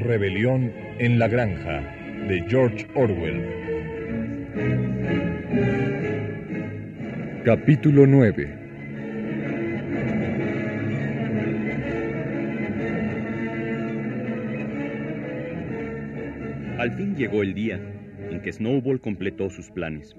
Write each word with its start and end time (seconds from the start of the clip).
Rebelión 0.00 0.72
en 0.98 1.18
la 1.20 1.28
Granja 1.28 1.82
de 2.26 2.44
George 2.48 2.84
Orwell. 2.94 3.44
Capítulo 7.44 8.06
9 8.06 8.58
Al 16.78 16.92
fin 16.96 17.14
llegó 17.14 17.42
el 17.42 17.54
día 17.54 17.78
que 18.42 18.52
Snowball 18.52 19.00
completó 19.00 19.50
sus 19.50 19.70
planes. 19.70 20.16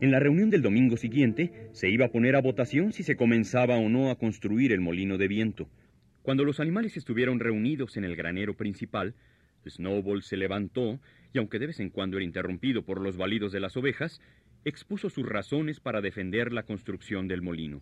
En 0.00 0.10
la 0.10 0.18
reunión 0.18 0.50
del 0.50 0.62
domingo 0.62 0.96
siguiente 0.96 1.68
se 1.72 1.88
iba 1.88 2.06
a 2.06 2.10
poner 2.10 2.36
a 2.36 2.40
votación 2.40 2.92
si 2.92 3.02
se 3.02 3.16
comenzaba 3.16 3.76
o 3.76 3.88
no 3.88 4.10
a 4.10 4.18
construir 4.18 4.72
el 4.72 4.80
molino 4.80 5.18
de 5.18 5.28
viento. 5.28 5.68
Cuando 6.22 6.44
los 6.44 6.60
animales 6.60 6.96
estuvieron 6.96 7.38
reunidos 7.38 7.96
en 7.96 8.04
el 8.04 8.16
granero 8.16 8.56
principal, 8.56 9.14
Snowball 9.66 10.22
se 10.22 10.36
levantó 10.36 11.00
y, 11.32 11.38
aunque 11.38 11.58
de 11.58 11.68
vez 11.68 11.80
en 11.80 11.90
cuando 11.90 12.16
era 12.16 12.24
interrumpido 12.24 12.84
por 12.84 13.00
los 13.00 13.16
balidos 13.16 13.52
de 13.52 13.60
las 13.60 13.76
ovejas, 13.76 14.20
expuso 14.64 15.10
sus 15.10 15.26
razones 15.26 15.80
para 15.80 16.00
defender 16.00 16.52
la 16.52 16.64
construcción 16.64 17.28
del 17.28 17.42
molino. 17.42 17.80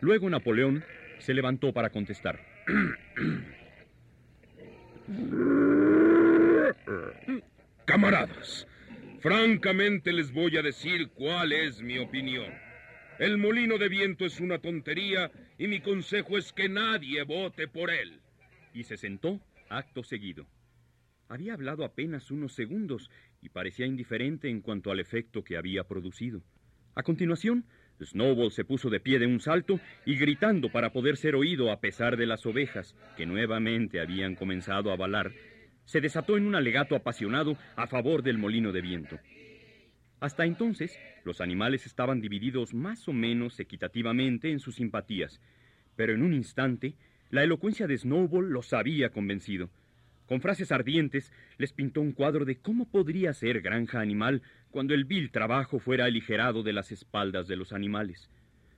Luego 0.00 0.30
Napoleón 0.30 0.84
se 1.18 1.34
levantó 1.34 1.72
para 1.72 1.90
contestar. 1.90 2.40
Camaradas, 7.86 8.66
francamente 9.20 10.12
les 10.12 10.32
voy 10.32 10.56
a 10.56 10.62
decir 10.62 11.10
cuál 11.10 11.52
es 11.52 11.80
mi 11.80 12.00
opinión. 12.00 12.52
El 13.20 13.38
molino 13.38 13.78
de 13.78 13.88
viento 13.88 14.26
es 14.26 14.40
una 14.40 14.58
tontería 14.58 15.30
y 15.56 15.68
mi 15.68 15.78
consejo 15.78 16.36
es 16.36 16.52
que 16.52 16.68
nadie 16.68 17.22
vote 17.22 17.68
por 17.68 17.92
él. 17.92 18.20
Y 18.74 18.82
se 18.82 18.96
sentó 18.96 19.40
acto 19.68 20.02
seguido. 20.02 20.48
Había 21.28 21.54
hablado 21.54 21.84
apenas 21.84 22.32
unos 22.32 22.54
segundos 22.54 23.08
y 23.40 23.50
parecía 23.50 23.86
indiferente 23.86 24.48
en 24.48 24.62
cuanto 24.62 24.90
al 24.90 24.98
efecto 24.98 25.44
que 25.44 25.56
había 25.56 25.84
producido. 25.84 26.42
A 26.96 27.04
continuación, 27.04 27.66
Snowball 28.02 28.50
se 28.50 28.64
puso 28.64 28.90
de 28.90 28.98
pie 28.98 29.20
de 29.20 29.26
un 29.26 29.38
salto 29.38 29.78
y 30.04 30.16
gritando 30.16 30.72
para 30.72 30.90
poder 30.92 31.16
ser 31.16 31.36
oído 31.36 31.70
a 31.70 31.78
pesar 31.78 32.16
de 32.16 32.26
las 32.26 32.46
ovejas, 32.46 32.96
que 33.16 33.26
nuevamente 33.26 34.00
habían 34.00 34.34
comenzado 34.34 34.90
a 34.90 34.96
balar, 34.96 35.32
se 35.86 36.00
desató 36.00 36.36
en 36.36 36.46
un 36.46 36.54
alegato 36.54 36.94
apasionado 36.94 37.56
a 37.76 37.86
favor 37.86 38.22
del 38.22 38.38
molino 38.38 38.72
de 38.72 38.82
viento. 38.82 39.18
Hasta 40.20 40.44
entonces, 40.44 40.98
los 41.24 41.40
animales 41.40 41.86
estaban 41.86 42.20
divididos 42.20 42.74
más 42.74 43.08
o 43.08 43.12
menos 43.12 43.58
equitativamente 43.60 44.50
en 44.50 44.60
sus 44.60 44.76
simpatías, 44.76 45.40
pero 45.94 46.12
en 46.12 46.22
un 46.22 46.34
instante, 46.34 46.94
la 47.30 47.42
elocuencia 47.42 47.86
de 47.86 47.96
Snowball 47.96 48.50
los 48.50 48.72
había 48.72 49.10
convencido. 49.10 49.70
Con 50.26 50.40
frases 50.40 50.72
ardientes, 50.72 51.32
les 51.58 51.72
pintó 51.72 52.00
un 52.00 52.12
cuadro 52.12 52.44
de 52.44 52.56
cómo 52.56 52.90
podría 52.90 53.32
ser 53.32 53.60
granja 53.60 54.00
animal 54.00 54.42
cuando 54.70 54.94
el 54.94 55.04
vil 55.04 55.30
trabajo 55.30 55.78
fuera 55.78 56.06
aligerado 56.06 56.62
de 56.62 56.72
las 56.72 56.90
espaldas 56.90 57.46
de 57.46 57.56
los 57.56 57.72
animales. 57.72 58.28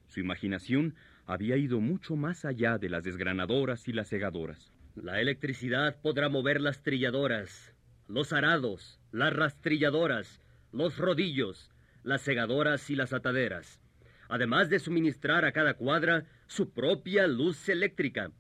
Su 0.09 0.21
imaginación 0.21 0.95
había 1.27 1.57
ido 1.57 1.81
mucho 1.81 2.17
más 2.17 2.45
allá 2.45 2.79
de 2.79 2.91
las 2.91 3.05
desgranadoras 3.05 3.89
y 3.89 3.93
las 3.93 4.09
segadoras. 4.09 4.73
La 5.03 5.21
electricidad 5.21 6.01
podrá 6.03 6.29
mover 6.29 6.61
las 6.61 6.83
trilladoras, 6.83 7.73
los 8.09 8.33
arados, 8.33 8.99
las 9.13 9.33
rastrilladoras, 9.33 10.43
los 10.73 10.99
rodillos, 10.99 11.71
las 12.03 12.23
segadoras 12.23 12.91
y 12.91 12.97
las 12.97 13.13
ataderas, 13.13 13.81
además 14.29 14.71
de 14.71 14.81
suministrar 14.81 15.45
a 15.45 15.53
cada 15.53 15.75
cuadra 15.75 16.25
su 16.49 16.71
propia 16.71 17.29
luz 17.29 17.69
eléctrica, 17.69 18.33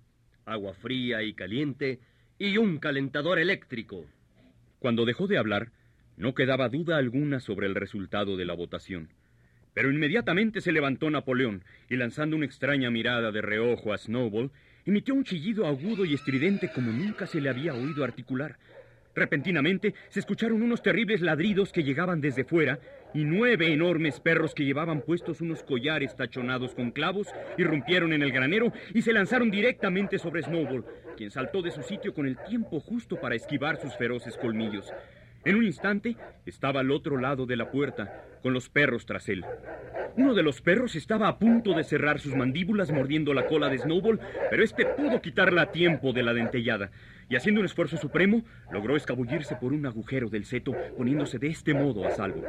agua 0.46 0.74
fría 0.74 1.22
y 1.22 1.32
caliente 1.32 2.00
y 2.40 2.56
un 2.56 2.78
calentador 2.78 3.38
eléctrico. 3.38 4.06
Cuando 4.80 5.04
dejó 5.04 5.28
de 5.28 5.38
hablar, 5.38 5.70
no 6.16 6.34
quedaba 6.34 6.68
duda 6.68 6.96
alguna 6.96 7.38
sobre 7.38 7.68
el 7.68 7.76
resultado 7.76 8.36
de 8.36 8.46
la 8.46 8.54
votación. 8.54 9.10
Pero 9.74 9.92
inmediatamente 9.92 10.60
se 10.60 10.72
levantó 10.72 11.08
Napoleón 11.08 11.62
y 11.88 11.94
lanzando 11.94 12.34
una 12.34 12.46
extraña 12.46 12.90
mirada 12.90 13.30
de 13.30 13.42
reojo 13.42 13.92
a 13.92 13.98
Snowball, 13.98 14.50
emitió 14.88 15.14
un 15.14 15.22
chillido 15.22 15.66
agudo 15.66 16.06
y 16.06 16.14
estridente 16.14 16.70
como 16.72 16.90
nunca 16.90 17.26
se 17.26 17.42
le 17.42 17.50
había 17.50 17.74
oído 17.74 18.04
articular. 18.04 18.56
Repentinamente 19.14 19.94
se 20.08 20.20
escucharon 20.20 20.62
unos 20.62 20.82
terribles 20.82 21.20
ladridos 21.20 21.72
que 21.72 21.82
llegaban 21.82 22.22
desde 22.22 22.44
fuera 22.44 22.78
y 23.12 23.24
nueve 23.24 23.70
enormes 23.70 24.18
perros 24.18 24.54
que 24.54 24.64
llevaban 24.64 25.02
puestos 25.02 25.42
unos 25.42 25.62
collares 25.62 26.16
tachonados 26.16 26.74
con 26.74 26.90
clavos 26.90 27.28
irrumpieron 27.58 28.14
en 28.14 28.22
el 28.22 28.32
granero 28.32 28.72
y 28.94 29.02
se 29.02 29.12
lanzaron 29.12 29.50
directamente 29.50 30.18
sobre 30.18 30.42
Snowball, 30.42 30.86
quien 31.18 31.30
saltó 31.30 31.60
de 31.60 31.70
su 31.70 31.82
sitio 31.82 32.14
con 32.14 32.26
el 32.26 32.38
tiempo 32.48 32.80
justo 32.80 33.20
para 33.20 33.34
esquivar 33.34 33.78
sus 33.78 33.94
feroces 33.94 34.38
colmillos. 34.38 34.90
En 35.48 35.56
un 35.56 35.64
instante 35.64 36.14
estaba 36.44 36.80
al 36.80 36.90
otro 36.90 37.16
lado 37.16 37.46
de 37.46 37.56
la 37.56 37.70
puerta, 37.70 38.22
con 38.42 38.52
los 38.52 38.68
perros 38.68 39.06
tras 39.06 39.30
él. 39.30 39.46
Uno 40.14 40.34
de 40.34 40.42
los 40.42 40.60
perros 40.60 40.94
estaba 40.94 41.26
a 41.26 41.38
punto 41.38 41.72
de 41.72 41.84
cerrar 41.84 42.20
sus 42.20 42.34
mandíbulas 42.34 42.92
mordiendo 42.92 43.32
la 43.32 43.46
cola 43.46 43.70
de 43.70 43.78
Snowball, 43.78 44.20
pero 44.50 44.62
este 44.62 44.84
pudo 44.84 45.22
quitarla 45.22 45.62
a 45.62 45.72
tiempo 45.72 46.12
de 46.12 46.22
la 46.22 46.34
dentellada, 46.34 46.90
y 47.30 47.36
haciendo 47.36 47.62
un 47.62 47.64
esfuerzo 47.64 47.96
supremo, 47.96 48.44
logró 48.70 48.94
escabullirse 48.94 49.56
por 49.56 49.72
un 49.72 49.86
agujero 49.86 50.28
del 50.28 50.44
seto, 50.44 50.76
poniéndose 50.98 51.38
de 51.38 51.46
este 51.46 51.72
modo 51.72 52.06
a 52.06 52.10
salvo. 52.10 52.44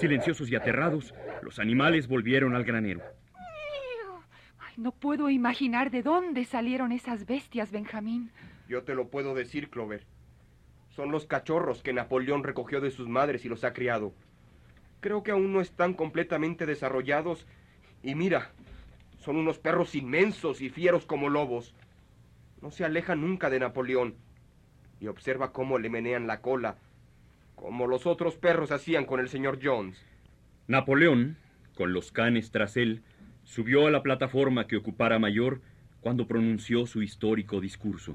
Silenciosos 0.00 0.50
y 0.50 0.56
aterrados, 0.56 1.14
los 1.40 1.60
animales 1.60 2.08
volvieron 2.08 2.56
al 2.56 2.64
granero. 2.64 3.00
no 4.76 4.90
puedo 4.90 5.30
imaginar 5.30 5.92
de 5.92 6.02
dónde 6.02 6.44
salieron 6.46 6.90
esas 6.90 7.26
bestias, 7.26 7.70
Benjamín. 7.70 8.32
Yo 8.68 8.82
te 8.82 8.96
lo 8.96 9.06
puedo 9.06 9.36
decir, 9.36 9.70
Clover. 9.70 10.04
Son 10.94 11.10
los 11.10 11.26
cachorros 11.26 11.82
que 11.82 11.92
Napoleón 11.92 12.44
recogió 12.44 12.80
de 12.80 12.92
sus 12.92 13.08
madres 13.08 13.44
y 13.44 13.48
los 13.48 13.64
ha 13.64 13.72
criado. 13.72 14.12
Creo 15.00 15.24
que 15.24 15.32
aún 15.32 15.52
no 15.52 15.60
están 15.60 15.94
completamente 15.94 16.66
desarrollados. 16.66 17.46
Y 18.04 18.14
mira, 18.14 18.52
son 19.18 19.36
unos 19.36 19.58
perros 19.58 19.96
inmensos 19.96 20.60
y 20.60 20.70
fieros 20.70 21.04
como 21.04 21.28
lobos. 21.28 21.74
No 22.62 22.70
se 22.70 22.84
alejan 22.84 23.22
nunca 23.22 23.50
de 23.50 23.58
Napoleón. 23.58 24.14
Y 25.00 25.08
observa 25.08 25.52
cómo 25.52 25.78
le 25.78 25.90
menean 25.90 26.28
la 26.28 26.40
cola, 26.40 26.76
como 27.56 27.88
los 27.88 28.06
otros 28.06 28.36
perros 28.36 28.70
hacían 28.70 29.04
con 29.04 29.18
el 29.18 29.28
señor 29.28 29.58
Jones. 29.60 30.00
Napoleón, 30.68 31.36
con 31.74 31.92
los 31.92 32.12
canes 32.12 32.52
tras 32.52 32.76
él, 32.76 33.02
subió 33.42 33.88
a 33.88 33.90
la 33.90 34.02
plataforma 34.02 34.68
que 34.68 34.76
ocupara 34.76 35.18
Mayor 35.18 35.60
cuando 36.00 36.28
pronunció 36.28 36.86
su 36.86 37.02
histórico 37.02 37.60
discurso. 37.60 38.14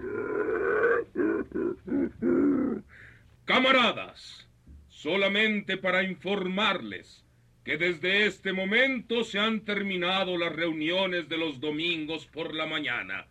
Camaradas, 3.50 4.48
solamente 4.90 5.76
para 5.78 6.04
informarles 6.04 7.26
que 7.66 7.78
desde 7.78 8.28
este 8.28 8.54
momento 8.54 9.24
se 9.24 9.40
han 9.40 9.66
terminado 9.66 10.38
las 10.38 10.54
reuniones 10.54 11.28
de 11.30 11.40
los 11.40 11.60
domingos 11.60 12.28
por 12.28 12.54
la 12.54 12.68
mañana. 12.68 13.26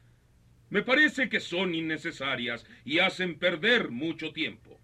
Me 0.71 0.83
parece 0.83 1.29
que 1.29 1.39
son 1.39 1.73
innecesarias 1.73 2.67
y 2.85 2.99
hacen 2.99 3.39
perder 3.39 3.91
mucho 3.91 4.33
tiempo. 4.33 4.81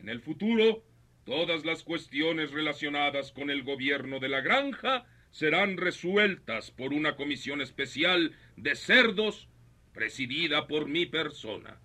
En 0.00 0.08
el 0.08 0.22
futuro, 0.22 0.82
todas 1.26 1.66
las 1.66 1.82
cuestiones 1.82 2.50
relacionadas 2.50 3.30
con 3.30 3.50
el 3.50 3.64
gobierno 3.64 4.20
de 4.20 4.30
la 4.30 4.40
granja 4.40 5.04
serán 5.32 5.76
resueltas 5.76 6.70
por 6.70 6.94
una 6.94 7.14
comisión 7.14 7.60
especial 7.60 8.34
de 8.56 8.74
cerdos 8.74 9.50
presidida 9.92 10.66
por 10.66 10.88
mi 10.88 11.04
persona. 11.04 11.78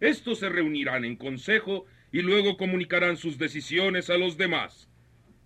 Estos 0.00 0.40
se 0.40 0.50
reunirán 0.50 1.06
en 1.06 1.16
consejo 1.16 1.86
y 2.12 2.22
luego 2.22 2.56
comunicarán 2.56 3.16
sus 3.16 3.38
decisiones 3.38 4.10
a 4.10 4.18
los 4.18 4.36
demás. 4.36 4.88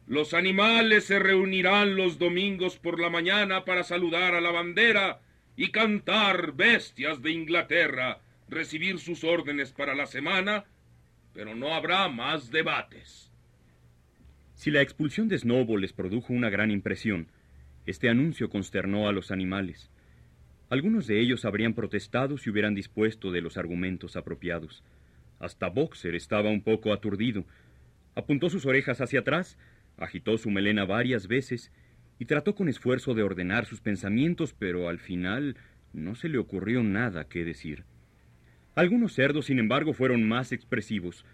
Los 0.06 0.34
animales 0.34 1.04
se 1.04 1.18
reunirán 1.18 1.96
los 1.96 2.18
domingos 2.18 2.78
por 2.78 3.00
la 3.00 3.08
mañana 3.08 3.64
para 3.64 3.84
saludar 3.84 4.34
a 4.34 4.40
la 4.40 4.50
bandera 4.50 5.20
y 5.56 5.70
cantar 5.70 6.52
bestias 6.52 7.22
de 7.22 7.30
Inglaterra, 7.30 8.20
recibir 8.48 8.98
sus 8.98 9.24
órdenes 9.24 9.72
para 9.72 9.94
la 9.94 10.06
semana, 10.06 10.64
pero 11.32 11.54
no 11.54 11.74
habrá 11.74 12.08
más 12.08 12.50
debates. 12.50 13.30
Si 14.54 14.70
la 14.70 14.82
expulsión 14.82 15.28
de 15.28 15.38
Snowball 15.38 15.80
les 15.80 15.92
produjo 15.92 16.32
una 16.32 16.50
gran 16.50 16.70
impresión, 16.70 17.28
este 17.86 18.08
anuncio 18.08 18.48
consternó 18.48 19.08
a 19.08 19.12
los 19.12 19.30
animales. 19.30 19.90
Algunos 20.70 21.06
de 21.06 21.20
ellos 21.20 21.44
habrían 21.44 21.74
protestado 21.74 22.38
si 22.38 22.50
hubieran 22.50 22.74
dispuesto 22.74 23.30
de 23.30 23.42
los 23.42 23.56
argumentos 23.56 24.16
apropiados. 24.16 24.82
Hasta 25.44 25.68
Boxer 25.68 26.14
estaba 26.14 26.48
un 26.48 26.62
poco 26.62 26.92
aturdido. 26.92 27.44
Apuntó 28.14 28.48
sus 28.48 28.64
orejas 28.64 29.02
hacia 29.02 29.20
atrás, 29.20 29.58
agitó 29.98 30.38
su 30.38 30.50
melena 30.50 30.86
varias 30.86 31.28
veces 31.28 31.70
y 32.18 32.24
trató 32.24 32.54
con 32.54 32.68
esfuerzo 32.68 33.12
de 33.12 33.22
ordenar 33.22 33.66
sus 33.66 33.82
pensamientos, 33.82 34.54
pero 34.58 34.88
al 34.88 34.98
final 34.98 35.56
no 35.92 36.14
se 36.14 36.30
le 36.30 36.38
ocurrió 36.38 36.82
nada 36.82 37.28
que 37.28 37.44
decir. 37.44 37.84
Algunos 38.74 39.12
cerdos, 39.12 39.46
sin 39.46 39.58
embargo, 39.58 39.92
fueron 39.92 40.26
más 40.26 40.50
expresivos. 40.50 41.26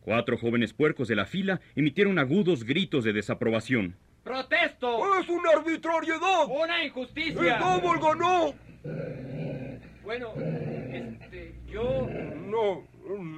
Cuatro 0.00 0.38
jóvenes 0.38 0.72
puercos 0.72 1.08
de 1.08 1.16
la 1.16 1.26
fila 1.26 1.60
emitieron 1.76 2.18
agudos 2.18 2.64
gritos 2.64 3.04
de 3.04 3.12
desaprobación. 3.12 3.96
¡Protesto! 4.24 5.20
¡Es 5.20 5.28
una 5.28 5.50
arbitrariedad! 5.50 6.46
¡Una 6.48 6.82
injusticia! 6.82 7.58
¡El 7.58 8.00
ganó! 8.00 8.54
Bueno, 10.02 10.32
este, 10.36 11.54
yo... 11.70 12.08
No, 12.48 12.88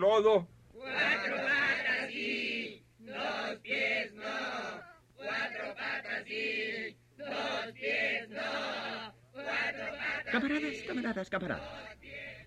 nada. 0.03 0.47
Camaradas, 10.31 10.83
camaradas, 10.87 11.31
camaradas. 11.31 11.93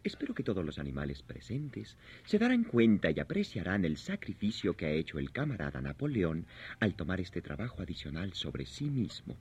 Espero 0.04 0.36
que 0.36 0.44
todos 0.44 0.64
los 0.64 0.78
animales 0.80 1.24
presentes 1.24 1.98
se 2.26 2.38
darán 2.38 2.64
cuenta 2.64 3.10
y 3.10 3.20
apreciarán 3.20 3.86
el 3.86 3.98
sacrificio 3.98 4.76
que 4.76 4.86
ha 4.86 4.92
hecho 4.92 5.18
el 5.18 5.32
camarada 5.32 5.82
Napoleón 5.82 6.46
al 6.80 6.96
tomar 6.96 7.20
este 7.22 7.42
trabajo 7.42 7.82
adicional 7.82 8.34
sobre 8.34 8.66
sí 8.66 8.90
mismo. 8.90 9.38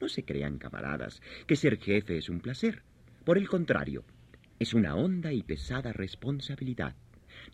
No 0.00 0.08
se 0.08 0.24
crean, 0.24 0.58
camaradas, 0.58 1.22
que 1.46 1.56
ser 1.56 1.78
jefe 1.78 2.18
es 2.18 2.28
un 2.28 2.40
placer. 2.40 2.82
Por 3.24 3.38
el 3.38 3.48
contrario, 3.48 4.04
es 4.58 4.74
una 4.74 4.94
honda 4.94 5.32
y 5.32 5.42
pesada 5.42 5.92
responsabilidad. 5.92 6.94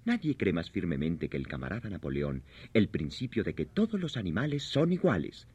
Nadie 0.04 0.36
cree 0.36 0.52
más 0.52 0.70
firmemente 0.70 1.28
que 1.28 1.36
el 1.36 1.46
camarada 1.46 1.88
Napoleón 1.88 2.42
el 2.74 2.88
principio 2.88 3.44
de 3.44 3.54
que 3.54 3.66
todos 3.66 4.00
los 4.00 4.16
animales 4.16 4.62
son 4.62 4.92
iguales. 4.92 5.46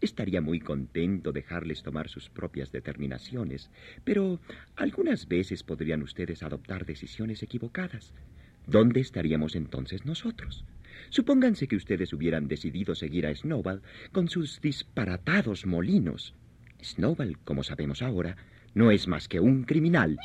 Estaría 0.00 0.40
muy 0.40 0.60
contento 0.60 1.32
dejarles 1.32 1.82
tomar 1.82 2.08
sus 2.08 2.28
propias 2.28 2.70
determinaciones, 2.70 3.70
pero 4.04 4.40
algunas 4.76 5.26
veces 5.26 5.62
podrían 5.62 6.02
ustedes 6.02 6.42
adoptar 6.42 6.84
decisiones 6.84 7.42
equivocadas. 7.42 8.12
¿Dónde 8.66 9.00
estaríamos 9.00 9.54
entonces 9.54 10.04
nosotros? 10.04 10.64
Supónganse 11.08 11.68
que 11.68 11.76
ustedes 11.76 12.12
hubieran 12.12 12.48
decidido 12.48 12.94
seguir 12.94 13.26
a 13.26 13.34
Snowball 13.34 13.82
con 14.12 14.28
sus 14.28 14.60
disparatados 14.60 15.66
molinos. 15.66 16.34
Snowball, 16.82 17.38
como 17.44 17.62
sabemos 17.62 18.02
ahora, 18.02 18.36
no 18.74 18.90
es 18.90 19.08
más 19.08 19.28
que 19.28 19.40
un 19.40 19.64
criminal. 19.64 20.18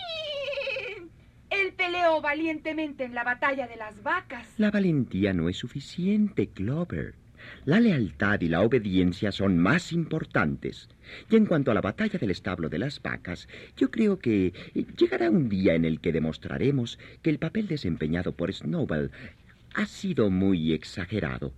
Valientemente 2.19 3.05
en 3.05 3.15
la 3.15 3.23
batalla 3.23 3.67
de 3.67 3.77
las 3.77 4.03
vacas. 4.03 4.47
La 4.57 4.69
valentía 4.69 5.33
no 5.33 5.47
es 5.47 5.57
suficiente, 5.57 6.47
Clover. 6.47 7.15
La 7.63 7.79
lealtad 7.79 8.41
y 8.41 8.49
la 8.49 8.61
obediencia 8.61 9.31
son 9.31 9.57
más 9.57 9.93
importantes. 9.93 10.89
Y 11.29 11.37
en 11.37 11.45
cuanto 11.45 11.71
a 11.71 11.73
la 11.73 11.81
batalla 11.81 12.19
del 12.19 12.31
establo 12.31 12.67
de 12.69 12.79
las 12.79 13.01
vacas, 13.01 13.47
yo 13.77 13.89
creo 13.91 14.19
que 14.19 14.47
eh, 14.75 14.85
llegará 14.97 15.29
un 15.29 15.47
día 15.47 15.73
en 15.73 15.85
el 15.85 16.01
que 16.01 16.11
demostraremos 16.11 16.99
que 17.21 17.29
el 17.29 17.39
papel 17.39 17.67
desempeñado 17.67 18.33
por 18.33 18.53
Snowball 18.53 19.11
ha 19.73 19.85
sido 19.85 20.29
muy 20.29 20.73
exagerado. 20.73 21.53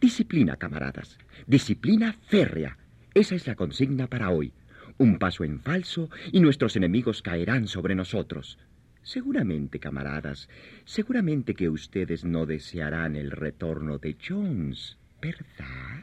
Disciplina, 0.00 0.56
camaradas. 0.56 1.18
Disciplina 1.46 2.16
férrea. 2.28 2.78
Esa 3.12 3.34
es 3.34 3.46
la 3.46 3.56
consigna 3.56 4.06
para 4.06 4.30
hoy. 4.30 4.52
Un 4.98 5.18
paso 5.18 5.42
en 5.44 5.60
falso 5.60 6.10
y 6.32 6.40
nuestros 6.40 6.76
enemigos 6.76 7.22
caerán 7.22 7.66
sobre 7.66 7.94
nosotros. 7.94 8.58
Seguramente, 9.06 9.78
camaradas, 9.78 10.48
seguramente 10.84 11.54
que 11.54 11.68
ustedes 11.68 12.24
no 12.24 12.44
desearán 12.44 13.14
el 13.14 13.30
retorno 13.30 13.98
de 13.98 14.16
Jones, 14.20 14.98
¿verdad? 15.22 16.02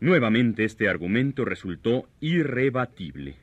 Nuevamente 0.00 0.64
este 0.64 0.88
argumento 0.88 1.44
resultó 1.44 2.08
irrebatible. 2.18 3.36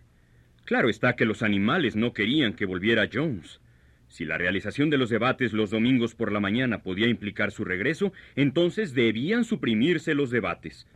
Claro 0.66 0.90
está 0.90 1.16
que 1.16 1.26
los 1.26 1.44
animales 1.44 1.96
no 1.96 2.12
querían 2.12 2.54
que 2.54 2.66
volviera 2.66 3.08
Jones. 3.14 3.62
Si 4.08 4.26
la 4.26 4.40
realización 4.40 4.90
de 4.90 4.98
los 4.98 5.12
debates 5.12 5.54
los 5.54 5.70
domingos 5.70 6.16
por 6.16 6.32
la 6.32 6.40
mañana 6.40 6.82
podía 6.82 7.08
implicar 7.08 7.52
su 7.52 7.64
regreso, 7.64 8.14
entonces 8.36 8.96
debían 8.96 9.44
suprimirse 9.44 10.16
los 10.16 10.32
debates. 10.32 10.88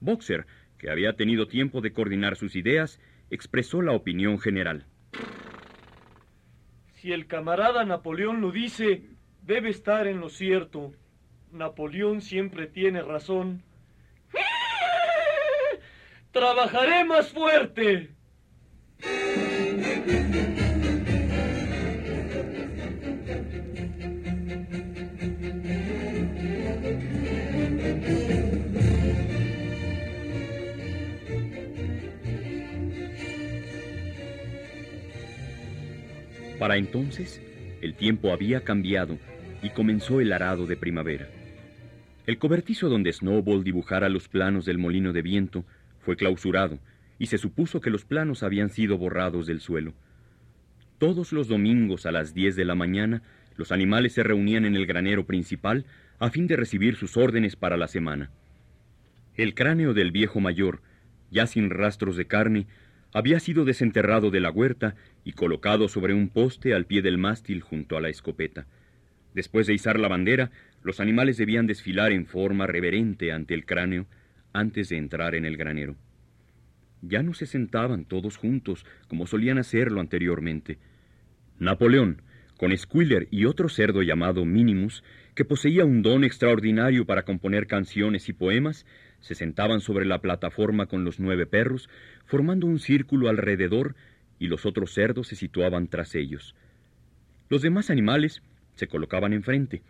Boxer, 0.00 0.44
que 0.76 0.90
había 0.90 1.14
tenido 1.14 1.48
tiempo 1.48 1.80
de 1.80 1.94
coordinar 1.94 2.36
sus 2.36 2.54
ideas, 2.54 3.00
expresó 3.30 3.80
la 3.80 3.92
opinión 3.92 4.38
general. 4.38 4.84
Si 7.06 7.12
el 7.12 7.28
camarada 7.28 7.84
Napoleón 7.84 8.40
lo 8.40 8.50
dice, 8.50 9.04
debe 9.42 9.70
estar 9.70 10.08
en 10.08 10.18
lo 10.18 10.28
cierto. 10.28 10.92
Napoleón 11.52 12.20
siempre 12.20 12.66
tiene 12.66 13.00
razón. 13.00 13.62
Trabajaré 16.32 17.04
más 17.04 17.30
fuerte. 17.30 18.10
Para 36.58 36.78
entonces, 36.78 37.42
el 37.82 37.94
tiempo 37.94 38.32
había 38.32 38.62
cambiado 38.62 39.18
y 39.62 39.70
comenzó 39.70 40.20
el 40.20 40.32
arado 40.32 40.66
de 40.66 40.76
primavera. 40.76 41.28
El 42.26 42.38
cobertizo 42.38 42.88
donde 42.88 43.12
Snowball 43.12 43.62
dibujara 43.62 44.08
los 44.08 44.28
planos 44.28 44.64
del 44.64 44.78
molino 44.78 45.12
de 45.12 45.22
viento 45.22 45.64
fue 46.00 46.16
clausurado 46.16 46.78
y 47.18 47.26
se 47.26 47.38
supuso 47.38 47.80
que 47.80 47.90
los 47.90 48.04
planos 48.04 48.42
habían 48.42 48.70
sido 48.70 48.96
borrados 48.96 49.46
del 49.46 49.60
suelo. 49.60 49.92
Todos 50.98 51.32
los 51.32 51.48
domingos 51.48 52.06
a 52.06 52.12
las 52.12 52.32
10 52.32 52.56
de 52.56 52.64
la 52.64 52.74
mañana, 52.74 53.22
los 53.56 53.70
animales 53.70 54.14
se 54.14 54.22
reunían 54.22 54.64
en 54.64 54.76
el 54.76 54.86
granero 54.86 55.26
principal 55.26 55.84
a 56.18 56.30
fin 56.30 56.46
de 56.46 56.56
recibir 56.56 56.96
sus 56.96 57.16
órdenes 57.16 57.54
para 57.54 57.76
la 57.76 57.86
semana. 57.86 58.30
El 59.36 59.54
cráneo 59.54 59.92
del 59.92 60.10
viejo 60.10 60.40
mayor, 60.40 60.80
ya 61.30 61.46
sin 61.46 61.68
rastros 61.68 62.16
de 62.16 62.26
carne, 62.26 62.66
había 63.16 63.40
sido 63.40 63.64
desenterrado 63.64 64.30
de 64.30 64.40
la 64.40 64.50
huerta 64.50 64.94
y 65.24 65.32
colocado 65.32 65.88
sobre 65.88 66.12
un 66.12 66.28
poste 66.28 66.74
al 66.74 66.84
pie 66.84 67.00
del 67.00 67.16
mástil 67.16 67.62
junto 67.62 67.96
a 67.96 68.02
la 68.02 68.10
escopeta. 68.10 68.66
Después 69.32 69.66
de 69.66 69.72
izar 69.72 69.98
la 69.98 70.08
bandera, 70.08 70.50
los 70.82 71.00
animales 71.00 71.38
debían 71.38 71.66
desfilar 71.66 72.12
en 72.12 72.26
forma 72.26 72.66
reverente 72.66 73.32
ante 73.32 73.54
el 73.54 73.64
cráneo 73.64 74.06
antes 74.52 74.90
de 74.90 74.98
entrar 74.98 75.34
en 75.34 75.46
el 75.46 75.56
granero. 75.56 75.96
Ya 77.00 77.22
no 77.22 77.32
se 77.32 77.46
sentaban 77.46 78.04
todos 78.04 78.36
juntos 78.36 78.84
como 79.08 79.26
solían 79.26 79.56
hacerlo 79.56 80.02
anteriormente. 80.02 80.76
Napoleón, 81.58 82.20
con 82.58 82.76
Squiller 82.76 83.28
y 83.30 83.46
otro 83.46 83.70
cerdo 83.70 84.02
llamado 84.02 84.44
Minimus, 84.44 85.02
que 85.34 85.46
poseía 85.46 85.86
un 85.86 86.02
don 86.02 86.22
extraordinario 86.22 87.06
para 87.06 87.22
componer 87.22 87.66
canciones 87.66 88.28
y 88.28 88.34
poemas, 88.34 88.84
se 89.20 89.34
sentaban 89.34 89.80
sobre 89.80 90.06
la 90.06 90.20
plataforma 90.20 90.86
con 90.86 91.04
los 91.04 91.20
nueve 91.20 91.46
perros, 91.46 91.88
formando 92.26 92.66
un 92.66 92.78
círculo 92.78 93.28
alrededor, 93.28 93.94
y 94.38 94.48
los 94.48 94.66
otros 94.66 94.92
cerdos 94.92 95.28
se 95.28 95.36
situaban 95.36 95.88
tras 95.88 96.14
ellos. 96.14 96.54
Los 97.48 97.62
demás 97.62 97.90
animales 97.90 98.42
se 98.74 98.86
colocaban 98.86 99.32
enfrente. 99.32 99.82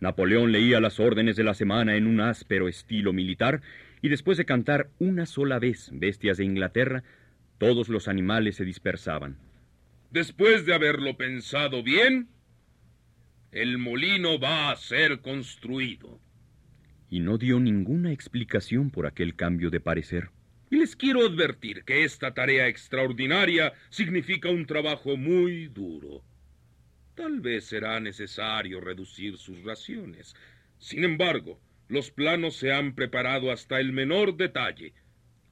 Napoleón 0.00 0.50
leía 0.50 0.80
las 0.80 0.98
órdenes 0.98 1.36
de 1.36 1.44
la 1.44 1.54
semana 1.54 1.96
en 1.96 2.06
un 2.06 2.20
áspero 2.20 2.68
estilo 2.68 3.12
militar, 3.12 3.62
y 4.00 4.08
después 4.08 4.36
de 4.38 4.44
cantar 4.44 4.88
una 4.98 5.26
sola 5.26 5.58
vez 5.58 5.90
Bestias 5.92 6.38
de 6.38 6.44
Inglaterra, 6.44 7.04
todos 7.58 7.88
los 7.88 8.08
animales 8.08 8.56
se 8.56 8.64
dispersaban. 8.64 9.36
Después 10.10 10.66
de 10.66 10.74
haberlo 10.74 11.16
pensado 11.16 11.82
bien, 11.82 12.28
el 13.52 13.78
molino 13.78 14.38
va 14.40 14.70
a 14.70 14.76
ser 14.76 15.20
construido. 15.20 16.18
Y 17.12 17.20
no 17.20 17.36
dio 17.36 17.60
ninguna 17.60 18.10
explicación 18.10 18.88
por 18.88 19.06
aquel 19.06 19.36
cambio 19.36 19.68
de 19.68 19.80
parecer. 19.80 20.30
Y 20.70 20.76
les 20.76 20.96
quiero 20.96 21.26
advertir 21.26 21.84
que 21.84 22.04
esta 22.04 22.32
tarea 22.32 22.68
extraordinaria 22.68 23.74
significa 23.90 24.48
un 24.48 24.64
trabajo 24.64 25.18
muy 25.18 25.66
duro. 25.66 26.24
Tal 27.14 27.40
vez 27.40 27.66
será 27.66 28.00
necesario 28.00 28.80
reducir 28.80 29.36
sus 29.36 29.62
raciones. 29.62 30.34
Sin 30.78 31.04
embargo, 31.04 31.60
los 31.86 32.10
planos 32.10 32.56
se 32.56 32.72
han 32.72 32.94
preparado 32.94 33.52
hasta 33.52 33.78
el 33.78 33.92
menor 33.92 34.38
detalle. 34.38 34.94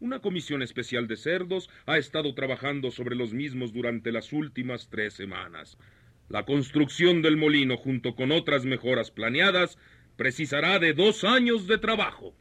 Una 0.00 0.20
comisión 0.20 0.62
especial 0.62 1.08
de 1.08 1.18
cerdos 1.18 1.68
ha 1.84 1.98
estado 1.98 2.34
trabajando 2.34 2.90
sobre 2.90 3.16
los 3.16 3.34
mismos 3.34 3.74
durante 3.74 4.12
las 4.12 4.32
últimas 4.32 4.88
tres 4.88 5.12
semanas. 5.12 5.76
La 6.30 6.46
construcción 6.46 7.20
del 7.20 7.36
molino 7.36 7.76
junto 7.76 8.14
con 8.14 8.32
otras 8.32 8.64
mejoras 8.64 9.10
planeadas 9.10 9.76
precisará 10.20 10.78
de 10.78 10.92
dos 10.92 11.24
años 11.24 11.66
de 11.66 11.78
trabajo. 11.78 12.34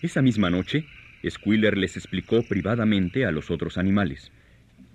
Esa 0.00 0.22
misma 0.22 0.48
noche, 0.48 0.86
Squiller 1.28 1.76
les 1.76 1.98
explicó 1.98 2.42
privadamente 2.42 3.26
a 3.26 3.30
los 3.30 3.50
otros 3.50 3.76
animales. 3.76 4.32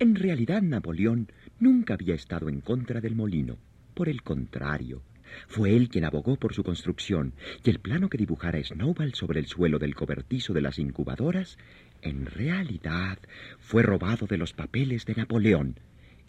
En 0.00 0.16
realidad, 0.16 0.62
Napoleón 0.62 1.30
nunca 1.60 1.94
había 1.94 2.16
estado 2.16 2.48
en 2.48 2.60
contra 2.60 3.00
del 3.00 3.14
molino. 3.14 3.56
Por 3.94 4.08
el 4.08 4.22
contrario, 4.22 5.00
Fue 5.48 5.74
él 5.74 5.88
quien 5.88 6.04
abogó 6.04 6.36
por 6.36 6.54
su 6.54 6.62
construcción, 6.64 7.32
y 7.62 7.70
el 7.70 7.80
plano 7.80 8.08
que 8.08 8.18
dibujara 8.18 8.62
Snowball 8.62 9.14
sobre 9.14 9.40
el 9.40 9.46
suelo 9.46 9.78
del 9.78 9.94
cobertizo 9.94 10.52
de 10.52 10.60
las 10.60 10.78
incubadoras, 10.78 11.58
en 12.02 12.26
realidad 12.26 13.18
fue 13.58 13.82
robado 13.82 14.26
de 14.26 14.36
los 14.36 14.52
papeles 14.52 15.06
de 15.06 15.14
Napoleón. 15.14 15.78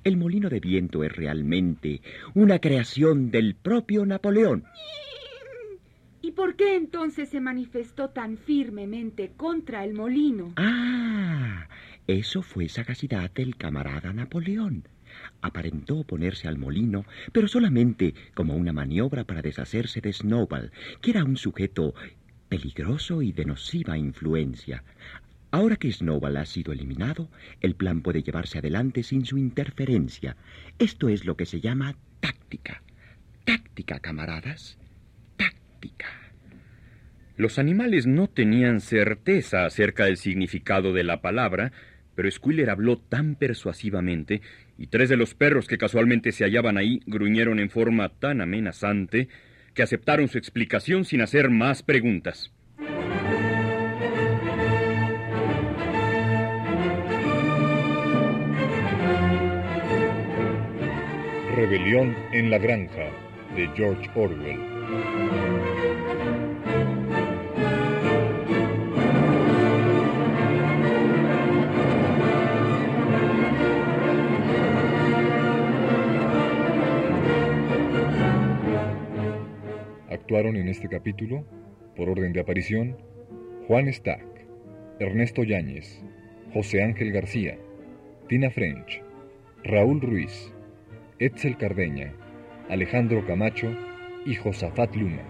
El 0.03 0.17
molino 0.17 0.50
de 0.50 0.59
viento 0.59 1.03
es 1.03 1.12
realmente 1.12 2.01
una 2.33 2.59
creación 2.59 3.31
del 3.31 3.55
propio 3.55 4.05
Napoleón. 4.05 4.63
¿Y 6.21 6.31
por 6.31 6.55
qué 6.55 6.75
entonces 6.75 7.29
se 7.29 7.39
manifestó 7.39 8.09
tan 8.09 8.38
firmemente 8.38 9.31
contra 9.38 9.83
el 9.83 9.93
molino? 9.93 10.53
Ah, 10.57 11.67
eso 12.07 12.41
fue 12.41 12.69
sagacidad 12.69 13.31
del 13.31 13.55
camarada 13.55 14.13
Napoleón. 14.13 14.88
Aparentó 15.41 15.97
oponerse 15.97 16.47
al 16.47 16.57
molino, 16.57 17.05
pero 17.31 17.47
solamente 17.47 18.13
como 18.33 18.55
una 18.55 18.74
maniobra 18.74 19.24
para 19.24 19.41
deshacerse 19.41 20.01
de 20.01 20.13
Snowball, 20.13 20.71
que 21.01 21.12
era 21.12 21.24
un 21.24 21.38
sujeto 21.38 21.93
peligroso 22.50 23.21
y 23.21 23.31
de 23.31 23.45
nociva 23.45 23.97
influencia. 23.97 24.83
Ahora 25.51 25.77
que 25.77 25.91
Snowball 25.91 26.38
ha 26.38 26.45
sido 26.45 26.74
eliminado, 26.74 27.29
el 27.62 27.75
plan 27.75 28.01
puede 28.01 28.24
llevarse 28.24 28.59
adelante 28.59 29.03
sin 29.03 29.25
su 29.25 29.38
interferencia. 29.38 30.35
Esto 30.79 31.07
es 31.07 31.25
lo 31.25 31.38
que 31.38 31.45
se 31.45 31.62
llama 31.62 31.95
táctica. 32.19 32.83
Táctica, 33.45 34.00
camaradas. 34.00 34.77
Táctica. 35.38 36.07
Los 37.38 37.59
animales 37.59 38.05
no 38.05 38.27
tenían 38.27 38.79
certeza 38.79 39.65
acerca 39.65 40.05
del 40.05 40.17
significado 40.17 40.93
de 40.93 41.03
la 41.03 41.21
palabra, 41.21 41.71
pero 42.15 42.31
Squiller 42.31 42.69
habló 42.69 42.98
tan 42.98 43.36
persuasivamente 43.36 44.41
y 44.77 44.88
tres 44.88 45.10
de 45.10 45.17
los 45.17 45.36
perros 45.36 45.67
que 45.67 45.77
casualmente 45.77 46.31
se 46.31 46.45
hallaban 46.45 46.77
ahí 46.77 47.01
gruñeron 47.05 47.60
en 47.60 47.69
forma 47.69 48.10
tan 48.10 48.41
amenazante 48.41 49.27
que 49.74 49.84
aceptaron 49.84 50.27
su 50.29 50.38
explicación 50.38 51.05
sin 51.05 51.22
hacer 51.22 51.50
más 51.50 51.84
preguntas. 51.84 52.51
Rebelión 61.55 62.15
en 62.31 62.50
la 62.50 62.57
Granja 62.57 63.10
de 63.55 63.69
George 63.75 64.10
Orwell. 64.15 65.75
Actuaron 80.25 80.55
en 80.55 80.70
este 80.70 80.89
capítulo, 80.89 81.46
por 81.96 82.10
orden 82.10 82.34
de 82.34 82.39
aparición, 82.39 82.98
Juan 83.67 83.94
Stack, 83.94 84.25
Ernesto 85.00 85.44
Yáñez, 85.44 86.01
José 86.51 86.82
Ángel 86.82 87.12
García, 87.12 87.60
Tina 88.27 88.50
French, 88.50 89.03
Raúl 89.63 90.01
Ruiz, 90.01 90.51
Etzel 91.20 91.58
Cardeña, 91.58 92.15
Alejandro 92.70 93.24
Camacho 93.27 93.67
y 94.25 94.34
Josafat 94.34 94.96
Luna. 94.96 95.22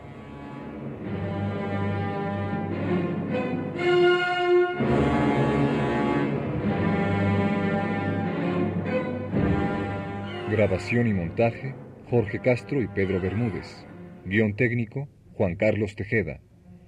Grabación 10.50 11.08
y 11.08 11.14
montaje, 11.14 11.76
Jorge 12.10 12.40
Castro 12.40 12.82
y 12.82 12.88
Pedro 12.88 13.20
Bermúdez. 13.20 13.86
Guión 14.26 14.56
técnico, 14.56 15.08
Juan 15.34 15.56
Carlos 15.56 15.96
Tejeda. 15.96 16.42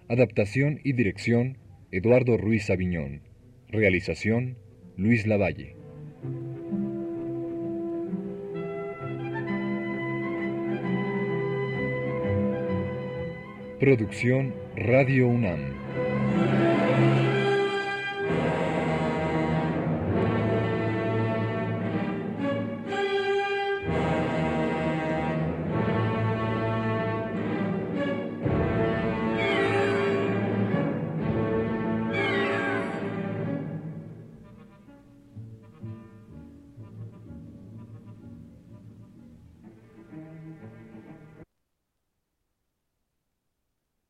Adaptación 0.10 0.80
y 0.84 0.94
dirección, 0.94 1.60
Eduardo 1.92 2.36
Ruiz 2.36 2.70
Aviñón. 2.72 3.22
Realización, 3.70 4.58
Luis 4.96 5.28
Lavalle. 5.28 5.76
Producción 13.80 14.56
Radio 14.76 15.28
UNAM. 15.28 15.77